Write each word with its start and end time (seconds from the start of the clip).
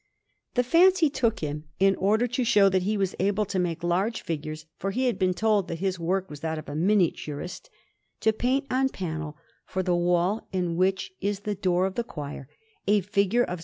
The 0.55 0.63
fancy 0.63 1.11
took 1.11 1.41
him, 1.41 1.65
in 1.79 1.93
order 1.97 2.25
to 2.25 2.43
show 2.43 2.69
that 2.69 2.81
he 2.81 2.97
was 2.97 3.13
able 3.19 3.45
to 3.45 3.59
make 3.59 3.83
large 3.83 4.21
figures 4.23 4.65
for 4.79 4.89
he 4.89 5.05
had 5.05 5.19
been 5.19 5.35
told 5.35 5.67
that 5.67 5.77
his 5.77 5.99
manner 5.99 6.25
was 6.27 6.39
that 6.39 6.57
of 6.57 6.67
a 6.67 6.73
miniaturist 6.73 7.69
to 8.21 8.33
paint 8.33 8.65
on 8.71 8.89
panel, 8.89 9.37
for 9.63 9.83
the 9.83 9.95
wall 9.95 10.47
in 10.51 10.75
which 10.75 11.11
is 11.21 11.41
the 11.41 11.53
door 11.53 11.85
of 11.85 11.93
the 11.93 12.03
choir, 12.03 12.49
a 12.87 13.01
figure 13.01 13.43
of 13.43 13.59
S. 13.59 13.59